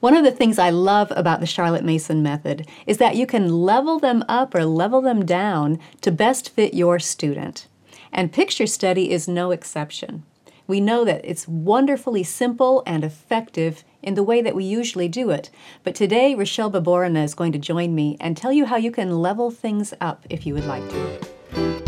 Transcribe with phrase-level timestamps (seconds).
[0.00, 3.48] One of the things I love about the Charlotte Mason method is that you can
[3.48, 7.66] level them up or level them down to best fit your student.
[8.12, 10.22] And picture study is no exception.
[10.68, 15.30] We know that it's wonderfully simple and effective in the way that we usually do
[15.30, 15.50] it.
[15.82, 19.20] But today, Richele Baburina is going to join me and tell you how you can
[19.20, 21.87] level things up if you would like to.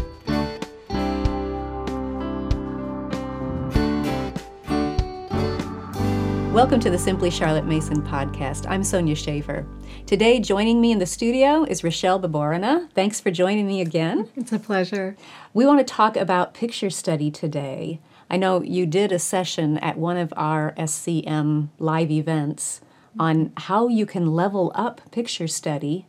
[6.61, 8.67] Welcome to the Simply Charlotte Mason podcast.
[8.69, 9.67] I'm Sonya Shafer.
[10.05, 12.91] Today, joining me in the studio is Richele Baburina.
[12.93, 14.29] Thanks for joining me again.
[14.37, 15.17] It's a pleasure.
[15.55, 17.99] We want to talk about picture study today.
[18.29, 22.83] I know you did a session at one of our SCM live events
[23.19, 26.05] on how you can level up picture study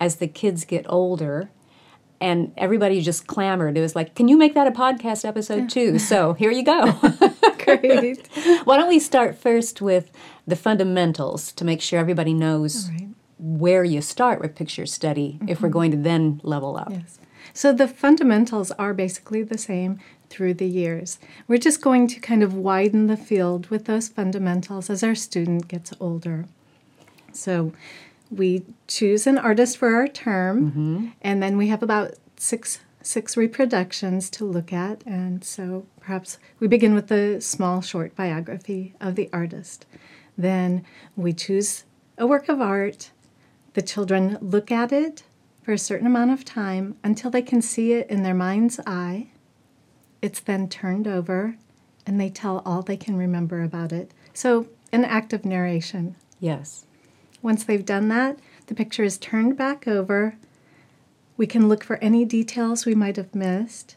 [0.00, 1.50] as the kids get older.
[2.22, 3.76] And everybody just clamored.
[3.76, 5.98] It was like, can you make that a podcast episode too?
[5.98, 6.98] So here you go.
[7.78, 8.26] Great.
[8.64, 10.10] Why don't we start first with
[10.46, 13.08] the fundamentals to make sure everybody knows right.
[13.38, 15.72] where you start with picture study if we're mm-hmm.
[15.72, 16.90] going to then level up?
[16.90, 17.18] Yes.
[17.52, 19.98] So the fundamentals are basically the same
[20.28, 21.18] through the years.
[21.48, 25.68] We're just going to kind of widen the field with those fundamentals as our student
[25.68, 26.46] gets older.
[27.32, 27.72] So
[28.30, 31.06] we choose an artist for our term, mm-hmm.
[31.20, 35.02] and then we have about six six reproductions to look at.
[35.06, 39.86] And so perhaps we begin with the small short biography of the artist.
[40.36, 40.84] Then
[41.16, 41.84] we choose
[42.18, 43.10] a work of art.
[43.74, 45.22] The children look at it
[45.62, 49.28] for a certain amount of time until they can see it in their mind's eye.
[50.22, 51.56] It's then turned over
[52.06, 54.12] and they tell all they can remember about it.
[54.32, 56.16] So, an act of narration.
[56.40, 56.86] Yes.
[57.42, 60.36] Once they've done that, the picture is turned back over.
[61.40, 63.96] We can look for any details we might have missed.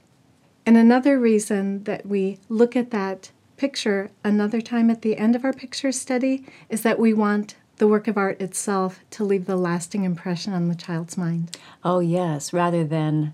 [0.66, 5.44] And another reason that we look at that picture another time at the end of
[5.44, 9.58] our picture study is that we want the work of art itself to leave the
[9.58, 11.58] lasting impression on the child's mind.
[11.84, 12.54] Oh, yes.
[12.54, 13.34] Rather than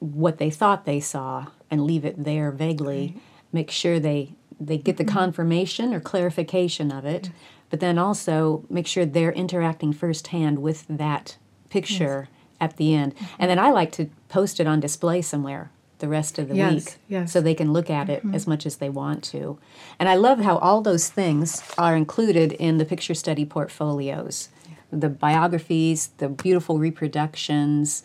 [0.00, 3.14] what they thought they saw and leave it there vaguely,
[3.52, 5.16] make sure they they get the mm-hmm.
[5.16, 7.36] confirmation or clarification of it, mm-hmm.
[7.70, 11.36] but then also make sure they're interacting firsthand with that
[11.70, 12.28] picture
[12.60, 13.14] at the end.
[13.38, 16.72] And then I like to post it on display somewhere the rest of the Yes,
[16.74, 17.32] week yes.
[17.32, 18.34] so they can look at it mm-hmm.
[18.34, 19.58] as much as they want to.
[19.98, 24.48] And I love how all those things are included in the picture study portfolios.
[24.92, 28.02] The biographies, the beautiful reproductions,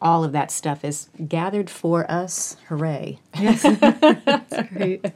[0.00, 2.56] all of that stuff is gathered for us.
[2.68, 3.18] Hooray.
[4.74, 5.06] Great.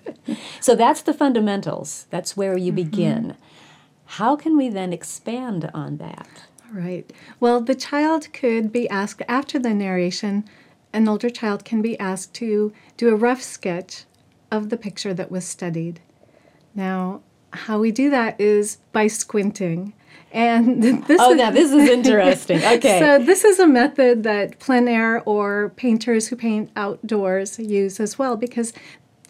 [0.61, 2.07] So that's the fundamentals.
[2.11, 2.91] That's where you mm-hmm.
[2.91, 3.37] begin.
[4.07, 6.45] How can we then expand on that?
[6.73, 7.11] Right.
[7.41, 10.45] Well, the child could be asked after the narration,
[10.93, 14.05] an older child can be asked to do a rough sketch
[14.51, 16.01] of the picture that was studied.
[16.75, 17.23] Now,
[17.53, 19.93] how we do that is by squinting.
[20.33, 22.59] And this Oh, is, now this is interesting.
[22.65, 23.01] Okay.
[23.01, 28.19] so this is a method that plein air or painters who paint outdoors use as
[28.19, 28.73] well because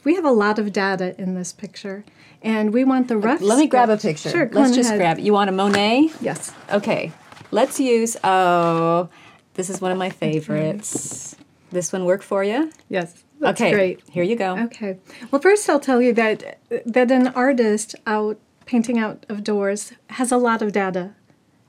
[0.04, 2.04] we have a lot of data in this picture,
[2.42, 3.42] and we want the uh, rough.
[3.42, 4.30] Let me grab a picture.
[4.30, 4.98] Sure, Let's just ahead.
[4.98, 5.24] grab it.
[5.24, 6.10] You want a Monet?
[6.22, 6.52] Yes.
[6.72, 7.12] Okay.
[7.50, 9.08] Let's use, oh,
[9.54, 11.36] this is one of my favorites.
[11.70, 12.70] This one work for you?
[12.88, 13.24] Yes.
[13.40, 13.72] That's okay.
[13.72, 14.02] great.
[14.10, 14.56] Here you go.
[14.58, 14.98] Okay.
[15.30, 20.30] Well, first I'll tell you that that an artist out painting out of doors has
[20.30, 21.14] a lot of data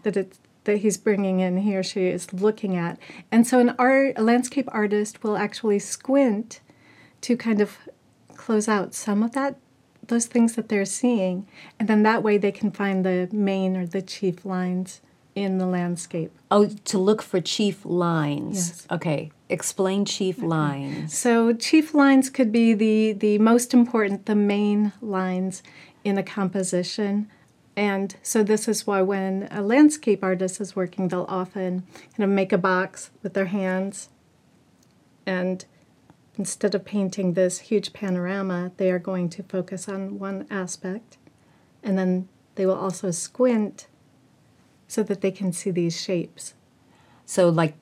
[0.03, 1.57] that it's that he's bringing in.
[1.57, 2.99] He or she is looking at,
[3.31, 6.59] and so an art a landscape artist will actually squint
[7.21, 7.77] to kind of
[8.35, 9.55] close out some of that
[10.05, 11.47] those things that they're seeing,
[11.79, 14.99] and then that way they can find the main or the chief lines
[15.35, 16.31] in the landscape.
[16.49, 18.69] Oh, to look for chief lines.
[18.69, 18.87] Yes.
[18.91, 19.31] Okay.
[19.49, 20.47] Explain chief mm-hmm.
[20.47, 21.17] lines.
[21.17, 25.63] So chief lines could be the the most important, the main lines
[26.03, 27.29] in a composition.
[27.75, 31.83] And so this is why when a landscape artist is working, they'll often
[32.15, 34.09] kind of make a box with their hands.
[35.25, 35.63] And
[36.37, 41.17] instead of painting this huge panorama, they are going to focus on one aspect.
[41.81, 43.87] And then they will also squint
[44.91, 46.53] so that they can see these shapes.
[47.25, 47.75] So, like,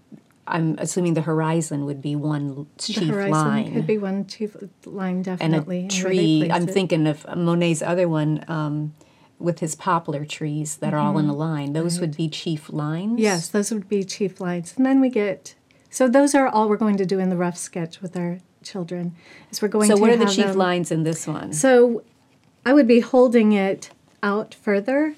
[0.46, 3.74] I'm assuming the horizon would be one The chief horizon line.
[3.74, 5.82] could be one chief line, definitely.
[5.82, 6.52] and they tree.
[6.52, 6.72] I'm it.
[6.72, 8.94] thinking of Monet's other one um,
[9.40, 11.74] with his poplar trees that are all in a line.
[11.74, 13.14] Those would be chief lines.
[13.14, 13.24] Mm-hmm.
[13.30, 14.76] Yes, those would be chief lines.
[14.78, 15.56] And then we get,
[15.90, 19.16] so those are all we're going to do in the rough sketch with our children.
[19.52, 21.54] Is we're going to So, to what are the chief them- lines in this one?
[21.54, 22.04] So
[22.68, 23.90] I would be holding it
[24.22, 25.16] out further.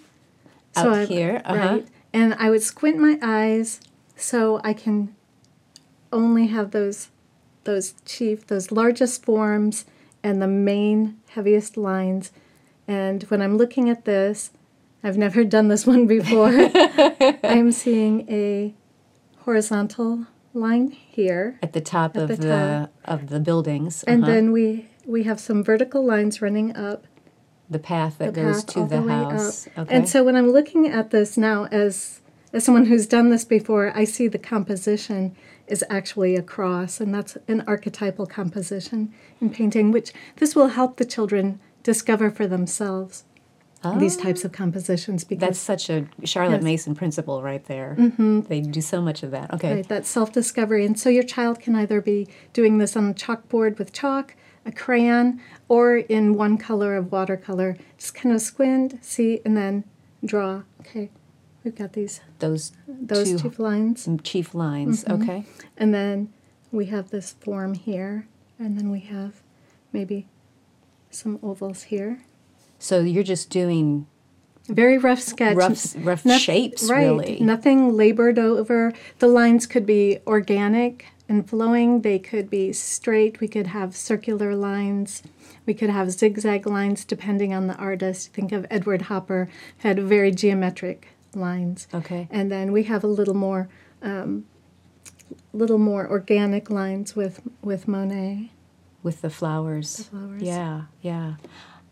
[0.76, 1.58] Out so here, uh-huh.
[1.58, 1.88] Right.
[2.14, 3.80] And I would squint my eyes
[4.16, 5.16] so I can
[6.12, 7.10] only have those
[7.64, 9.86] those chief, those largest forms
[10.24, 12.32] and the main heaviest lines.
[12.88, 14.52] And when I'm looking at this,
[15.04, 16.50] I've never done this one before.
[17.44, 18.74] I'm seeing a
[19.40, 24.04] horizontal line here, At the top At of the the, of the buildings.
[24.04, 24.32] and uh-huh.
[24.34, 27.06] then we we have some vertical lines running up
[27.72, 29.68] the path that the goes path to the, the house.
[29.78, 29.96] Okay.
[29.96, 32.22] And so when I'm looking at this now as
[32.54, 35.36] as someone who's done this before, I see the composition
[35.68, 40.98] is actually a cross, and that's an archetypal composition in painting, which this will help
[40.98, 43.24] the children discover for themselves
[43.98, 45.48] these types of compositions because Oh.
[45.48, 46.64] That's such a Charlotte Yes.
[46.64, 47.96] Mason principle right there.
[47.98, 48.42] Mm-hmm.
[48.42, 49.52] They do so much of that.
[49.54, 49.76] Okay.
[49.76, 50.86] Right, that self discovery.
[50.86, 54.36] And so your child can either be doing this on a chalkboard with chalk,
[54.66, 57.78] a crayon, or in one color of watercolor.
[57.98, 59.84] Just kind of squint, see, and then
[60.24, 60.64] draw.
[60.82, 61.10] Okay,
[61.64, 64.04] we've got these, Those those two two lines.
[64.04, 65.04] some chief lines.
[65.04, 65.22] Mm-hmm.
[65.24, 65.46] Okay.
[65.78, 66.32] And then
[66.72, 68.28] we have this form here,
[68.60, 69.42] and then we have
[69.94, 70.28] maybe
[71.10, 72.24] some ovals here.
[72.80, 74.08] So you're just doing
[74.68, 75.56] Very rough sketch.
[75.56, 77.00] rough rough Noth- shapes right.
[77.08, 77.40] really.
[77.42, 78.94] Nothing labored over.
[79.20, 82.02] The lines could be organic and flowing.
[82.02, 83.40] They could be straight.
[83.40, 85.24] We could have circular lines.
[85.66, 88.34] We could have zigzag lines depending on the artist.
[88.34, 89.50] Think of Edward Hopper,
[89.80, 91.00] had very geometric
[91.34, 91.88] lines.
[91.94, 92.28] Okay.
[92.30, 93.70] And then we have a little more,
[94.02, 94.46] um,
[95.54, 98.52] little more organic lines with with Monet.
[99.04, 99.98] with the flowers.
[99.98, 100.42] The flowers.
[100.44, 101.34] Yeah, yeah.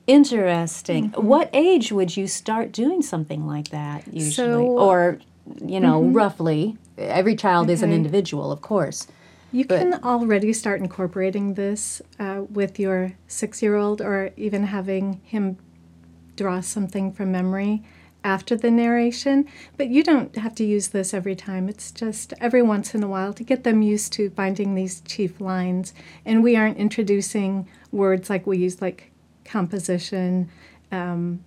[0.06, 1.12] Interesting.
[1.12, 1.26] Mm-hmm.
[1.28, 4.32] What age would you start doing something like that usually?
[4.32, 4.88] So- Mm-hmm.
[4.88, 5.20] or,
[5.74, 6.78] you know, roughly.
[6.98, 9.08] Every child is an individual, of course.
[9.52, 14.64] You But- can already start incorporating this uh, with your six year old or even
[14.64, 15.58] having him
[16.36, 17.84] draw something from memory
[18.24, 19.46] after the narration.
[19.78, 21.68] But you don't have to use this every time.
[21.70, 25.40] It's just every once in a while to get them used to finding these chief
[25.42, 25.94] lines.
[26.26, 29.12] And we aren't introducing words like we use, like
[29.46, 30.50] composition.
[30.92, 31.44] Um,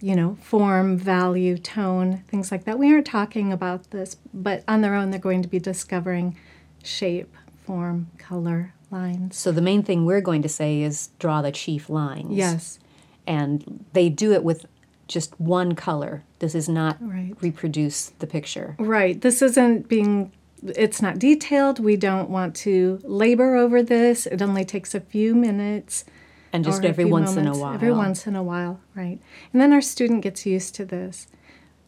[0.00, 2.78] you know, form, value, tone, things like that.
[2.78, 6.36] We aren't talking about this, but on their own, they're going to be discovering
[6.82, 9.36] shape, form, color, lines.
[9.36, 12.30] So the main thing we're going to say is draw the chief lines.
[12.32, 12.78] Yes,
[13.26, 14.66] And they do it with
[15.08, 16.22] just one color.
[16.38, 17.34] This is not Right.
[17.40, 18.76] reproduce the picture.
[18.78, 19.20] right.
[19.20, 20.30] This isn't being,
[20.62, 21.78] it's not detailed.
[21.80, 24.26] We don't want to labor over this.
[24.26, 26.04] It only takes a few minutes.
[26.52, 27.74] And just every once in a while.
[27.74, 29.18] Every once in a while, right.
[29.52, 31.26] And then our student gets used to this.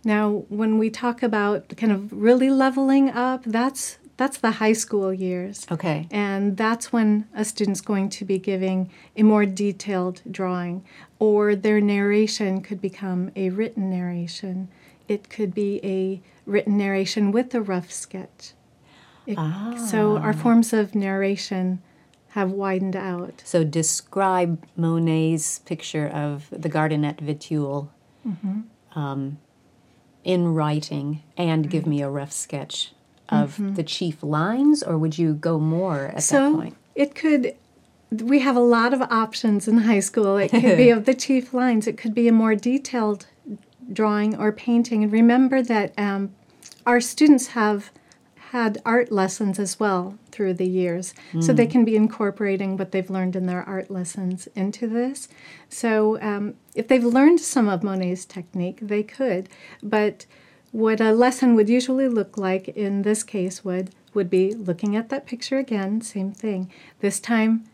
[0.05, 5.13] Now, when we talk about kind of really leveling up, that's that's the high school
[5.13, 5.67] years.
[5.71, 6.09] Okay.
[6.11, 10.85] And that's when a student's going to be giving a more detailed drawing,
[11.19, 14.69] or their narration could become a written narration.
[15.09, 16.21] It could be a
[16.51, 18.53] written narration with a rough sketch.
[19.27, 19.39] It-
[19.91, 21.83] So our forms of narration
[22.31, 23.43] have widened out.
[23.45, 27.89] So describe Monet's picture of the garden at Vétheuil
[28.27, 28.99] Mm-hmm.
[28.99, 29.39] um,
[30.25, 32.93] in writing and give me a rough sketch
[33.29, 36.53] of the chief lines, or would you go more at that Mm-hmm.
[36.53, 36.77] So point?
[36.95, 37.55] it could.
[38.11, 40.37] We have a lot of options in high school.
[40.37, 41.87] It could be of the chief lines.
[41.87, 43.27] It could be a more detailed
[43.93, 45.03] drawing or painting.
[45.03, 46.33] And remember that um,
[46.87, 47.91] our students have
[48.51, 53.11] had art lessons as well through the years, so they can be incorporating what they've
[53.11, 55.29] learned in their art lessons into this.
[55.69, 59.49] So um, if they've learned some of Monet's technique, they could.
[59.83, 60.27] But
[60.77, 65.09] what a lesson would usually look like in this case would would be looking at
[65.09, 66.71] that picture again, same thing.
[67.01, 67.65] This time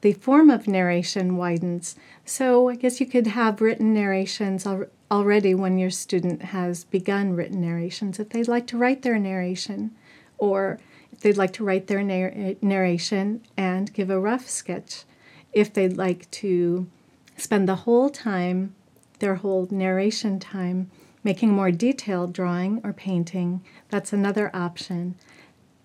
[0.00, 1.94] the form of narration widens.
[2.24, 7.34] So I guess you could have written narrations al- already when your student has begun
[7.34, 9.90] written narrations if they'd like to write their narration
[10.38, 10.78] or
[11.12, 15.04] if they'd like to write their narr- narration and give a rough sketch.
[15.52, 16.88] If they'd like to
[17.36, 18.74] spend the whole time,
[19.18, 20.90] their whole narration time,
[21.24, 25.14] making a more detailed drawing or painting, that's another option.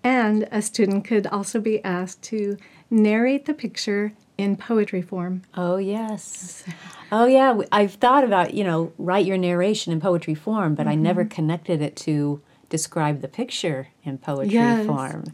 [0.02, 2.56] And a student could also be asked to
[2.90, 5.42] narrate the picture in poetry form.
[5.56, 6.64] Oh yes.
[7.12, 7.58] Oh yeah.
[7.72, 11.28] I've thought about you know write your narration in poetry form, but I never Mm-hmm.
[11.34, 14.84] connected it to describe the picture in poetry Yes.
[14.86, 15.24] form.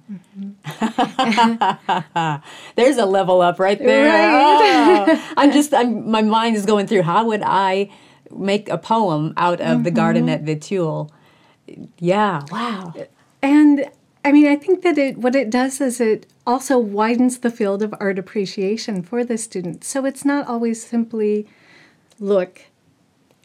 [2.76, 4.08] There's a level up right there.
[4.12, 4.30] Right.
[4.30, 7.90] Oh, I'm just I'm my mind is going through how would I
[8.34, 10.48] make a poem out of the garden Mm-hmm.
[10.48, 11.10] at Vétheuil.
[11.98, 12.42] Yeah.
[12.50, 12.94] Wow.
[13.42, 13.90] And
[14.24, 17.82] I mean, I think that it what it does is it also widens the field
[17.82, 19.84] of art appreciation for the student.
[19.84, 21.46] So it's not always simply
[22.18, 22.62] look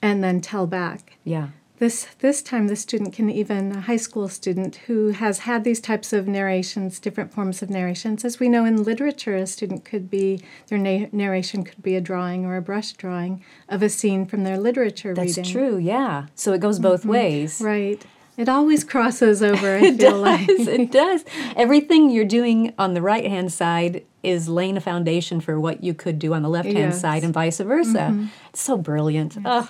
[0.02, 1.18] and then tell back.
[1.24, 1.50] Yeah.
[1.78, 5.80] This this time the student can even a high school student who has had these
[5.82, 10.10] types of narrations different forms of narrations as we know in literature a student could
[10.10, 14.26] be their na- narration could be a drawing or a brush drawing of a scene
[14.26, 16.28] from their literature That's reading That's true, yeah.
[16.36, 17.60] So it goes both ways.
[17.62, 18.04] right
[18.38, 20.22] it always crosses over i It feel does.
[20.22, 21.24] like it does.
[21.56, 25.94] Everything you're doing on the right hand side is laying a foundation for what you
[25.94, 26.94] could do on the left hand Yes.
[26.96, 27.02] Mm-hmm.
[27.02, 28.28] side, and vice versa.
[28.50, 29.38] It's so brilliant.
[29.46, 29.70] Ugh.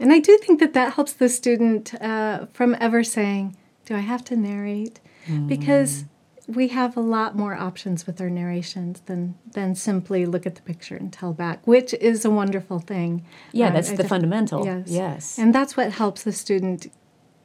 [0.00, 4.00] And I do think that that helps the student uh, from ever saying, Do I
[4.00, 5.00] have to narrate?
[5.46, 6.04] Because
[6.46, 10.62] we have a lot more options with our narrations than, than simply look at the
[10.62, 13.26] picture and tell back, which is a wonderful thing.
[13.52, 14.64] Yeah, Uh, that's I the def- fundamental.
[14.64, 14.88] Yes.
[14.88, 15.38] Yes.
[15.38, 16.86] And that's what helps the student,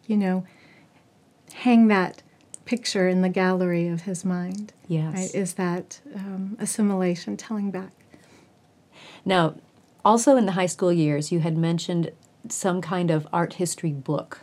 [0.07, 0.45] you know,
[1.53, 2.23] hang that
[2.63, 4.71] picture in the gallery of his mind.
[4.87, 5.13] Yes.
[5.13, 5.35] Right?
[5.35, 7.91] Is that um, assimilation, telling back.
[9.25, 9.55] Now,
[10.05, 12.11] also in the high school years, you had mentioned
[12.49, 14.41] some kind of art history book.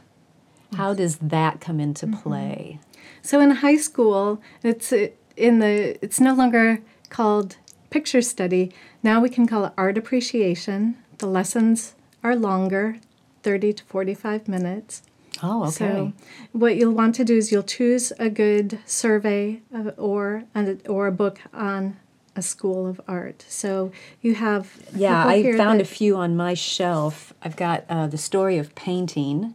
[0.77, 2.21] How does that come into Mm-hmm.
[2.21, 2.81] play?
[3.23, 7.57] So in high school, it's uh, in the it's no longer called
[7.91, 8.73] picture study.
[9.03, 10.97] Now we can call it art appreciation.
[11.19, 12.99] The lessons are longer,
[13.43, 15.03] 30 to 45 minutes.
[15.43, 15.71] Oh, okay.
[15.73, 16.13] So
[16.53, 20.45] what you'll want to do is you'll choose a good survey of, or
[20.89, 21.97] or a book on
[22.37, 23.45] a school of art.
[23.49, 23.91] So
[24.23, 27.33] you have yeah, I found that- a few on my shelf.
[27.43, 29.55] I've got uh, The Story of Painting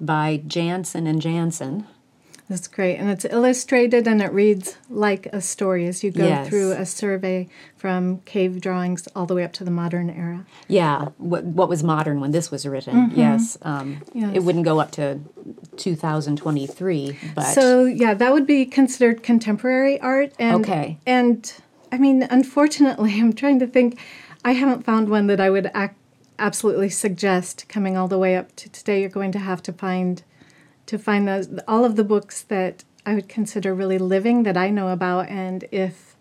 [0.00, 1.86] by Janson and Janson.
[2.48, 2.96] That's great.
[2.96, 6.48] And it's illustrated and it reads like a story as you go Yes.
[6.48, 10.44] through a survey from cave drawings all the way up to the modern era.
[10.66, 13.12] Yeah, what, what was modern when this was written?
[13.14, 14.18] Yes, um, Mm-hmm.
[14.18, 14.30] Yes.
[14.34, 15.20] it wouldn't go up to
[15.76, 20.32] 2023, but So, yeah, that would be considered contemporary art.
[20.38, 20.98] And, Okay.
[21.06, 21.52] And
[21.92, 23.98] I mean, unfortunately, I'm trying to think,
[24.44, 25.94] I haven't found one that I would ac-
[26.38, 29.00] absolutely suggest coming all the way up to today.
[29.00, 30.22] You're going to have to find
[30.86, 34.70] to find those all of the books that I would consider really living that I
[34.70, 36.16] know about, and if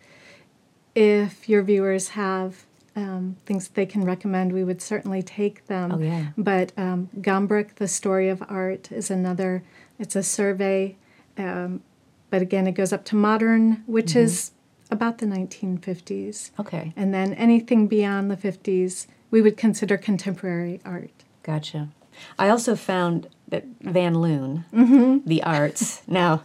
[0.94, 5.92] if your viewers have um, things that they can recommend, we would certainly take them.
[5.92, 6.28] Oh, yeah.
[6.38, 9.64] But um, Gombrich, The Story of Art, is another.
[9.98, 10.98] It's a survey,
[11.38, 11.82] um,
[12.30, 14.52] but again, it goes up to modern, which is
[14.92, 16.52] about the 1950s.
[16.60, 21.12] okay, And then anything beyond the 50s, we would consider contemporary art.
[21.44, 21.90] gotcha.
[22.38, 25.20] I also found that Van Loon, Mm-hmm.
[25.28, 26.02] the arts.
[26.06, 26.44] Now,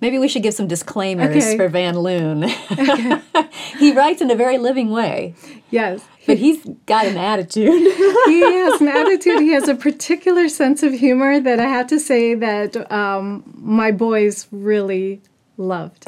[0.00, 1.56] maybe we should give some disclaimers Okay.
[1.56, 2.44] for Van Loon.
[2.44, 3.20] Okay.
[3.78, 5.34] he writes in a very living way,
[5.70, 6.02] Yes.
[6.26, 7.68] but he's got an attitude.
[8.26, 9.40] he has an attitude.
[9.40, 13.92] He has a particular sense of humor that I have to say that um, my
[13.92, 15.20] boys really
[15.56, 16.04] loved.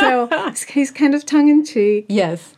[0.00, 0.28] So
[0.68, 2.06] he's kind of tongue in cheek.
[2.08, 2.54] yes.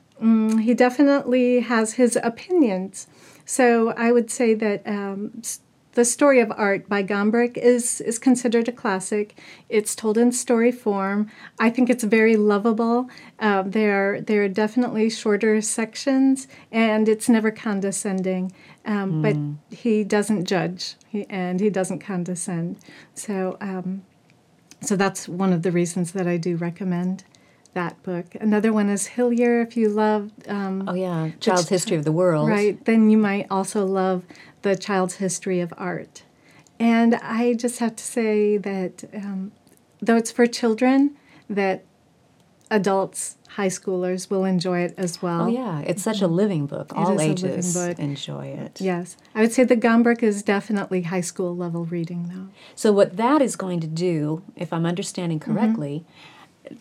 [0.66, 3.06] He definitely has his opinions.
[3.47, 5.40] So I would say that um,
[5.94, 9.35] the story of art by Gombrich is is considered a classic.
[9.70, 11.30] It's told in story form.
[11.59, 13.09] I think it's very lovable.
[13.38, 18.52] Uh, there there are definitely shorter sections, and it's never condescending.
[18.85, 19.37] Um, But
[19.76, 22.76] he doesn't judge, he, and he doesn't condescend.
[23.14, 24.02] So um,
[24.80, 27.25] so that's one of the reasons that I do recommend
[27.75, 28.34] that book.
[28.40, 29.64] Another one is Hillyer.
[29.64, 32.49] If you love um, Oh yeah, Child's History of the World.
[32.49, 32.82] Right.
[32.84, 34.25] Then you might also love
[34.62, 36.25] The Child's History of Art.
[36.78, 39.52] And I just have to say that um,
[40.00, 41.16] though it's for children,
[41.49, 41.84] that
[42.70, 45.42] adults, high schoolers will enjoy it as well.
[45.42, 46.92] Oh yeah, it's such a living book.
[46.95, 47.99] All is a living ages book.
[47.99, 48.80] enjoy it.
[48.80, 49.16] Yes.
[49.35, 52.49] I would say the Gombrich is definitely high school level reading, though.
[52.75, 55.52] So what that is going to do, if I'm understanding Mm-hmm.
[55.54, 56.04] correctly,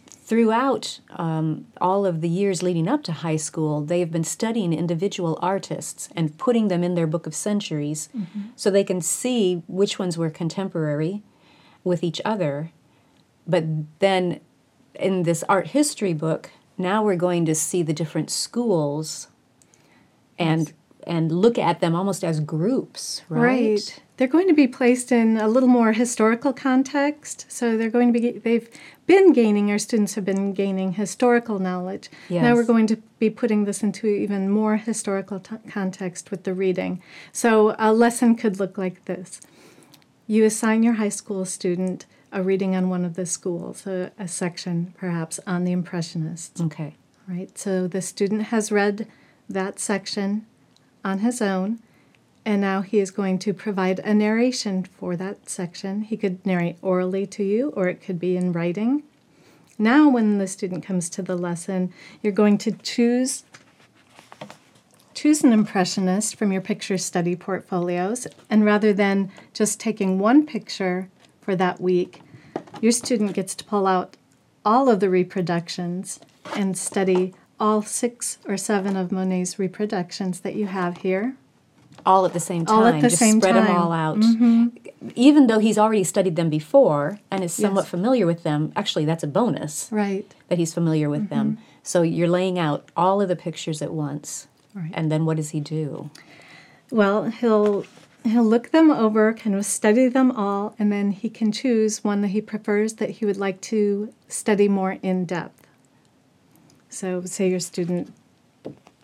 [0.08, 4.72] throughout um, all of the years leading up to high school, they have been studying
[4.74, 8.42] individual artists and putting them in their book of centuries, Mm-hmm.
[8.56, 11.24] so they can see which ones were contemporary
[11.84, 12.72] with each other.
[13.48, 13.64] But
[14.00, 14.40] then,
[14.94, 19.28] in this art history book, now we're going to see the different schools,
[20.40, 20.74] and
[21.06, 23.42] and look at them almost as groups, right?
[23.42, 24.04] Right.
[24.18, 27.46] They're going to be placed in a little more historical context.
[27.48, 28.70] So they're going to be, they've
[29.08, 32.10] been gaining, our students have been gaining historical knowledge.
[32.44, 36.54] Now we're going to be putting this into even more historical t- context with the
[36.54, 37.02] reading.
[37.32, 39.40] So a lesson could look like this
[40.30, 44.28] you assign your high school student a reading on one of the schools, a, a
[44.28, 46.96] section perhaps on the Impressionists Okay.
[47.28, 47.58] right?
[47.58, 49.08] So the student has read
[49.50, 50.46] that section
[51.04, 51.80] on his own,
[52.46, 56.04] and now he is going to provide a narration for that section.
[56.04, 59.04] He could narrate orally to you, or it could be in writing.
[59.78, 63.44] Now, when the student comes to the lesson, you're going to choose
[65.14, 71.10] choose an impressionist from your picture study portfolios, and rather than just taking one picture
[71.50, 72.22] for that week,
[72.80, 74.16] your student gets to pull out
[74.64, 76.20] all of the reproductions
[76.56, 81.36] and study all six or seven of Monet's reproductions that you have here.
[82.06, 82.76] All at the same time.
[82.78, 83.76] All at the Just same spread them time.
[84.22, 84.64] Mm-hmm.
[84.94, 85.12] all out.
[85.16, 87.90] Even though he's already studied them before and is somewhat Yes.
[87.90, 90.32] familiar with them, actually, that's a bonus Right.
[90.50, 91.54] that he's familiar with them.
[91.54, 91.62] Mm-hmm.
[91.82, 94.48] So you're laying out all of the pictures at once.
[94.76, 94.92] Right.
[94.94, 96.12] And then what does he do?
[96.92, 97.86] Well, he'll
[98.24, 102.22] he'll look them over, kind of study them all, and then he can choose one
[102.22, 105.68] that he prefers that he would like to study more in depth.
[106.90, 108.14] So, say your student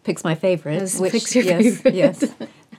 [0.05, 0.75] Picks my favorite.
[0.75, 1.95] Yes, which, picks your yes, favorite.
[1.95, 2.24] yes.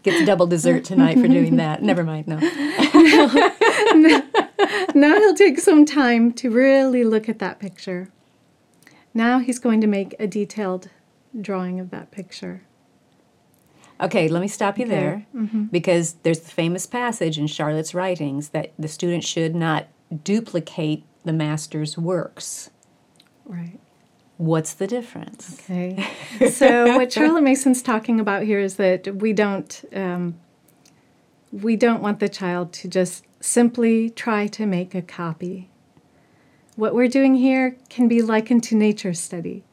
[0.04, 1.82] Gets double dessert tonight for doing that.
[1.82, 2.36] Never mind, no.
[4.94, 8.12] now he'll take some time to really look at that picture.
[9.12, 10.90] Now he's going to make a detailed
[11.38, 12.62] drawing of that picture.
[14.00, 15.26] Okay, let me stop you Okay, there
[15.70, 19.88] because there's the famous passage in Charlotte's writings that the student should not
[20.22, 22.70] duplicate the master's works.
[23.44, 23.78] Right.
[24.36, 25.60] What's the difference?
[25.60, 26.06] Okay.
[26.50, 30.38] So what Charlotte Mason's talking about here is that we don't um,
[31.50, 35.70] we don't want the child to just simply try to make a copy.
[36.74, 39.64] What we're doing here can be likened to nature study.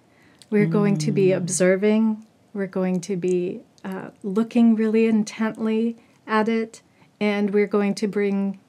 [0.50, 2.25] We're going to be observing.
[2.53, 6.81] We're going to be uh, looking really intently at it,
[7.19, 8.59] and we're going to bring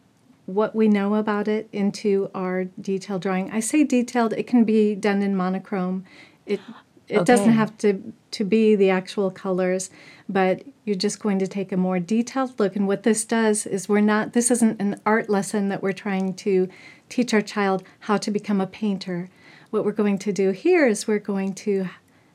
[0.46, 3.50] what we know about it into our detailed drawing.
[3.50, 6.04] I say detailed; it can be done in monochrome.
[6.46, 6.60] It
[7.08, 9.90] it doesn't have to to be the actual colors,
[10.28, 12.76] but you're just going to take a more detailed look.
[12.76, 14.32] And what this does is we're not.
[14.32, 16.68] This isn't an art lesson that we're trying to
[17.08, 19.28] teach our child how to become a painter.
[19.70, 21.88] What we're going to do here is we're going to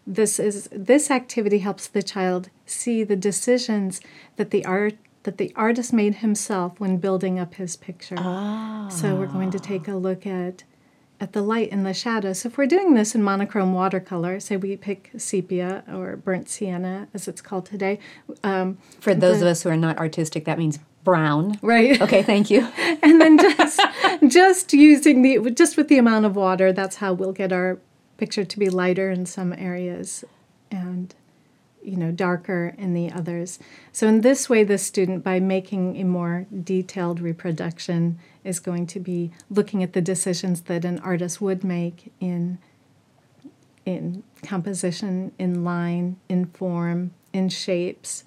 [0.08, 4.02] this is this activity helps the child see the decisions
[4.38, 8.16] that the art that the artist made himself when building up his picture.
[8.90, 10.64] So we're going to take a look at
[11.22, 12.32] at the light and the shadow.
[12.32, 17.10] So if we're doing this in monochrome watercolor, say we pick sepia or burnt sienna
[17.14, 18.00] as it's called today,
[18.42, 21.60] um, For those The- of us who are not artistic, that means brown.
[21.62, 22.02] right?
[22.06, 22.62] Okay, thank you.
[23.04, 23.82] and then just
[24.28, 27.78] just using the just with the amount of water, that's how we'll get our
[28.20, 30.26] picture to be lighter in some areas
[30.70, 31.16] and
[31.82, 33.58] you know darker in the others.
[33.92, 39.00] So in this way, the student, by making a more detailed reproduction, is going to
[39.00, 42.60] be looking at the decisions that an artist would make in
[43.86, 48.26] in composition, in line, in form, in shapes.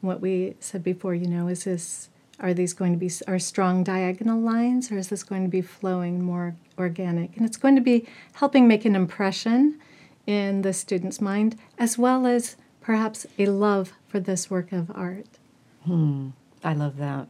[0.00, 2.08] What we said before, you know, is this
[2.44, 5.62] are these going to be are strong diagonal lines or is this going to be
[5.62, 7.36] flowing more organic?
[7.36, 9.80] And it's going to be helping make an impression
[10.26, 15.26] in the student's mind as well as perhaps a love for this work of art.
[15.86, 16.30] Hmm,
[16.62, 17.28] I love that.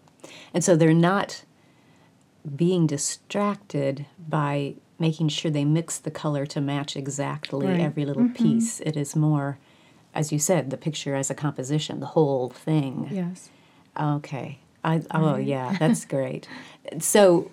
[0.53, 1.45] And so they're not
[2.57, 7.81] being distracted by making sure they mix the color to match exactly Right.
[7.81, 8.81] every little piece.
[8.81, 9.59] It is more,
[10.13, 13.09] as you said, the picture as a composition, the whole thing.
[13.13, 13.51] Yes.
[13.99, 14.59] Okay.
[14.85, 16.47] I, oh, yeah, that's great.
[17.01, 17.51] So,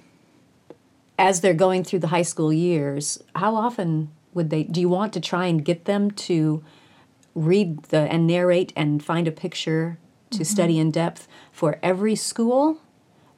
[1.17, 4.63] as they're going through the high school years, how often would they?
[4.63, 6.63] Do you want to try and get them to
[7.35, 9.97] read the and narrate and find a picture
[10.31, 12.79] to study in depth for every school,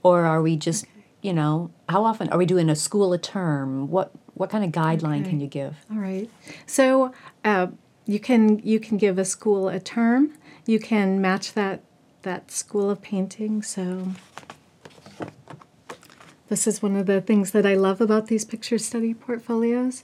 [0.03, 0.85] or are we just,
[1.21, 3.89] you know, how often are we doing a school a term?
[3.89, 5.29] What what kind of guideline Okay.
[5.31, 5.75] can you give?
[5.91, 6.29] All right.
[6.65, 7.11] So
[7.43, 7.67] uh,
[8.05, 10.33] you can you can give a school a term.
[10.65, 11.81] You can match that
[12.23, 13.61] that school of painting.
[13.61, 14.09] So
[16.49, 20.03] this is one of the things that I love about these picture study portfolios.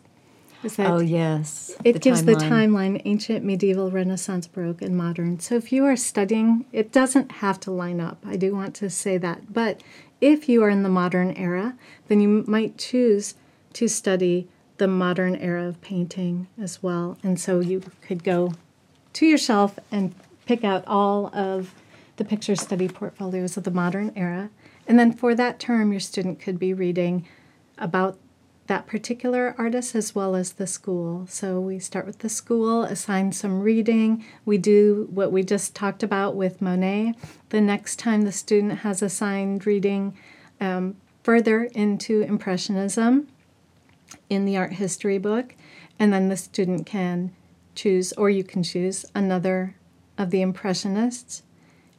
[0.61, 5.39] Is that Oh yes, it gives the timeline ancient, medieval, Renaissance, Baroque, and modern.
[5.39, 8.19] So if you are studying, it doesn't have to line up.
[8.25, 9.53] I do want to say that.
[9.53, 9.81] But
[10.19, 11.75] if you are in the modern era,
[12.09, 13.35] then you might choose
[13.73, 17.17] to study the modern era of painting as well.
[17.23, 18.53] And so you could go
[19.13, 20.13] to your shelf and
[20.45, 21.73] pick out all of
[22.19, 24.51] the picture study portfolios of the modern era.
[24.85, 27.25] And then for that term, your student could be reading
[27.77, 28.19] about
[28.67, 31.25] that particular artist as well as the school.
[31.27, 34.23] So we start with the school, assign some reading.
[34.45, 37.15] We do what we just talked about with Monet.
[37.49, 40.15] The next time the student has assigned reading
[40.61, 43.27] um, further into Impressionism
[44.29, 45.55] in the art history book,
[45.97, 47.33] and then the student can
[47.75, 49.75] choose, or you can choose another
[50.17, 51.43] of the Impressionists.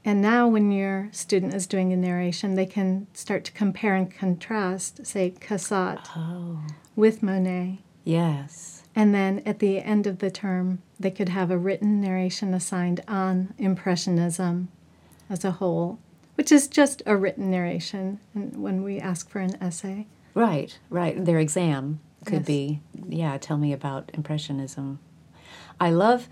[0.05, 4.11] And now, when your student is doing a narration, they can start to compare and
[4.11, 6.61] contrast, say, Cassatt Oh
[6.97, 7.79] with Monet.
[8.05, 8.83] yes.
[8.97, 13.03] And then at the end of the term, they could have a written narration assigned
[13.07, 14.69] on Impressionism
[15.29, 15.99] as a whole,
[16.35, 20.07] which is just a written narration when we ask for an essay.
[20.35, 21.25] Right, right.
[21.25, 22.47] Their exam could Yes.
[22.47, 24.99] be, yeah, tell me about Impressionism.
[25.79, 26.29] I love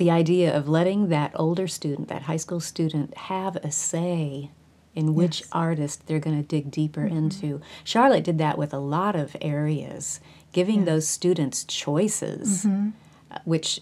[0.00, 4.50] the idea of letting that older student, that high school student, have a say
[4.94, 5.48] in which Yes.
[5.52, 7.60] artist they're going to dig deeper into.
[7.84, 10.20] Charlotte did that with a lot of areas,
[10.52, 13.80] giving those students choices, uh, which,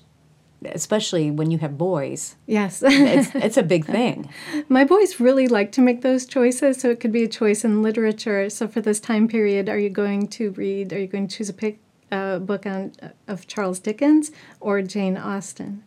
[0.64, 2.83] especially when you have boys, Yes.
[2.87, 4.28] it's, it's a big thing.
[4.68, 7.81] My boys really like to make those choices, so it could be a choice in
[7.83, 8.50] literature.
[8.50, 10.92] So for this time period, are you going to read?
[10.92, 11.78] Are you going to choose a pick,
[12.11, 12.92] uh, book on
[13.28, 15.85] of Charles Dickens or Jane Austen?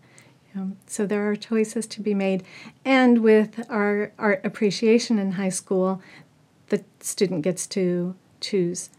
[0.55, 2.43] Um, so there are choices to be made,
[2.83, 6.01] and with our art appreciation in high school,
[6.67, 8.89] the student gets to choose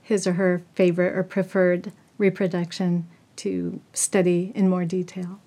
[0.00, 5.40] his or her favorite or preferred reproduction to study in more detail.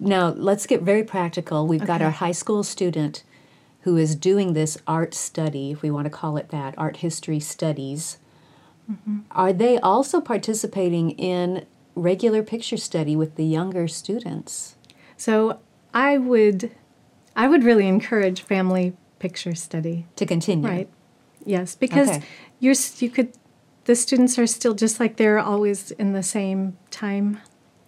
[0.00, 1.66] Now, let's get very practical.
[1.66, 3.22] We've got our high school student
[3.82, 7.38] who is doing this art study, if we want to call it that, art history
[7.38, 8.18] studies.
[8.90, 9.18] Mm-hmm.
[9.30, 14.76] Are they also participating in regular picture study with the younger students?
[15.16, 15.60] So
[15.92, 16.70] I would,
[17.36, 20.06] I would really encourage family picture study.
[20.16, 20.68] To continue.
[20.68, 20.88] Right.
[21.44, 22.22] Yes, because Okay.
[22.58, 23.32] you're you could,
[23.84, 27.38] the students are still just like they're always in the same time.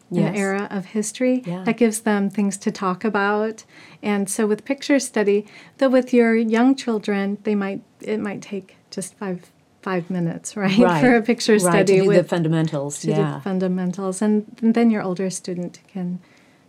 [0.09, 0.29] Yes.
[0.29, 1.65] An era of history Yeah.
[1.65, 3.65] that gives them things to talk about,
[4.05, 5.45] and so with picture study,
[5.79, 9.51] though with your young children, they might it might take just five
[9.89, 11.01] five minutes, right, Right.
[11.03, 12.93] for a picture Right, study to do with the fundamentals.
[13.01, 13.35] to do yeah.
[13.37, 16.19] the fundamentals, and then your older student can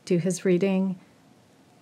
[0.05, 0.81] do his reading,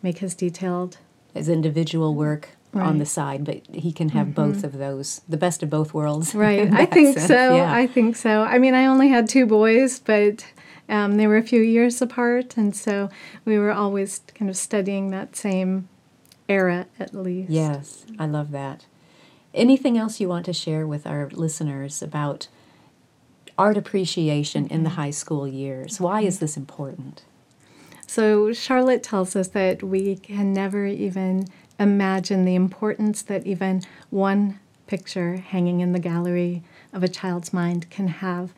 [0.02, 0.98] make his detailed.
[1.34, 2.44] His individual work
[2.74, 2.90] on Right.
[2.90, 3.00] Mm-hmm.
[3.00, 6.34] the side, but he can have both of those, the best of both worlds.
[6.36, 7.56] Right, I think sense, so.
[7.58, 7.74] yeah.
[7.82, 8.42] I think so.
[8.44, 10.46] I mean, I only had two boys, but
[10.90, 13.10] um, they were a few years apart, and so
[13.46, 15.88] we were always kind of studying that same
[16.48, 17.50] era at least.
[17.50, 18.86] Yes, I love that.
[19.56, 22.50] Anything else you want to share with our listeners about
[23.58, 26.00] art appreciation in the high school years?
[26.00, 27.24] Why is this important?
[28.06, 31.48] So Charlotte tells us that we can never even
[31.80, 37.90] imagine the importance that even one picture hanging in the gallery of a child's mind
[37.90, 38.54] can have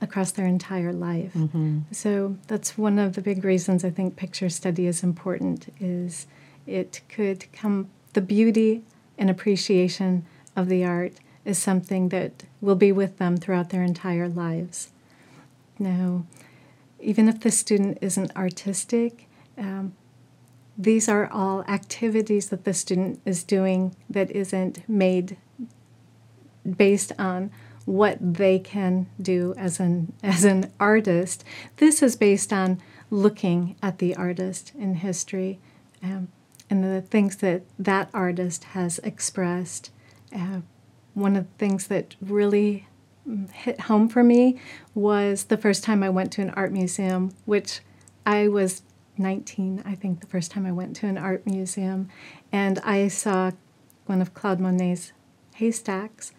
[0.00, 1.34] across their entire life.
[1.34, 1.80] Mm-hmm.
[1.92, 6.26] So that's one of the big reasons I think picture study is important is
[6.66, 8.82] it could come the beauty
[9.18, 10.24] and appreciation
[10.58, 14.90] of the art is something that will be with them throughout their entire lives.
[15.78, 16.26] Now,
[17.00, 19.94] even if the student isn't artistic, um,
[20.76, 25.36] these are all activities that the student is doing that isn't made
[26.76, 27.50] based on
[27.84, 31.44] what they can do as an as an artist.
[31.76, 35.58] This is based on looking at the artist in history
[36.02, 36.28] um,
[36.68, 39.90] and the things that that artist has expressed.
[40.34, 40.60] Uh,
[41.14, 42.86] one of the things that really
[43.28, 44.58] mm, hit home for me
[44.94, 47.80] was the first time I went to an art museum, which
[48.24, 48.82] I was
[49.16, 52.08] 19, I think, the first time I went to an art museum,
[52.52, 53.50] and I saw
[54.06, 55.12] one of Claude Monet's
[55.54, 56.32] haystacks.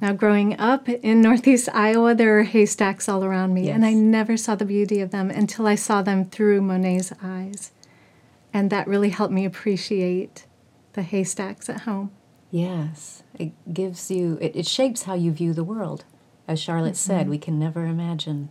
[0.00, 4.36] Now, growing up in Northeast Iowa, there are haystacks all around me, and I never
[4.36, 7.70] saw the beauty of them until I saw them through Monet's eyes.
[8.52, 10.46] And that really helped me appreciate
[10.94, 12.10] the haystacks at home.
[12.52, 16.04] Yes, it gives you, it, it shapes how you view the world.
[16.46, 17.30] As Charlotte said, mm-hmm.
[17.30, 18.50] we can never imagine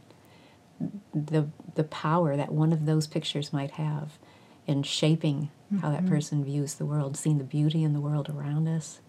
[1.14, 4.18] the, the power that one of those pictures might have
[4.66, 6.10] in shaping how that mm-hmm.
[6.10, 9.02] person views the world, seeing the beauty in the world around us.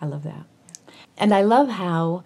[0.00, 0.46] I love that.
[1.18, 2.24] And I love how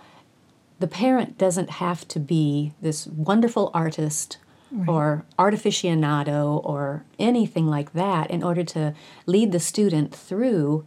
[0.79, 4.39] the parent doesn't have to be this wonderful artist
[4.89, 8.95] or artificionado or anything like that in order to
[9.27, 10.85] lead the student through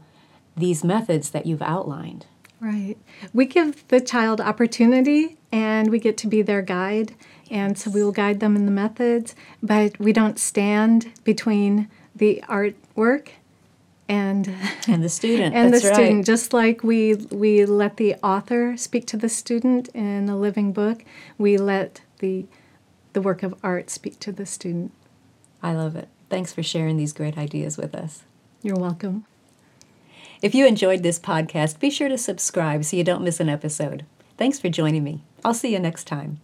[0.58, 2.26] these methods that you've outlined.
[2.60, 2.98] Right.
[3.34, 7.14] We give the child opportunity and we get to be their guide.
[7.50, 12.44] And so we will guide them in the methods, but we don't stand between the
[12.50, 13.30] artwork
[14.10, 14.54] and
[14.88, 15.96] And the student, and that's the right.
[15.96, 20.72] student just like we we let the author speak to the student in a living
[20.72, 21.04] book,
[21.38, 22.46] we let the
[23.14, 24.92] the work of art speak to the student.
[25.62, 26.08] I love it.
[26.30, 28.24] Thanks for sharing these great ideas with us.
[28.62, 29.26] You're welcome.
[30.42, 34.06] If you enjoyed this podcast, be sure to subscribe so you don't miss an episode.
[34.38, 35.24] Thanks for joining me.
[35.44, 36.40] I'll see you next time.